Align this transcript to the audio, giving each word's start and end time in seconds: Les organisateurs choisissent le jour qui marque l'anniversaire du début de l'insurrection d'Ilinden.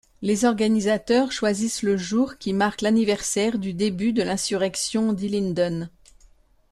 Les 0.23 0.45
organisateurs 0.45 1.31
choisissent 1.31 1.83
le 1.83 1.95
jour 1.95 2.39
qui 2.39 2.53
marque 2.53 2.81
l'anniversaire 2.81 3.59
du 3.59 3.75
début 3.75 4.13
de 4.13 4.23
l'insurrection 4.23 5.13
d'Ilinden. 5.13 5.91